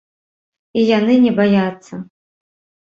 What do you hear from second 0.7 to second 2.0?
І яны не баяцца.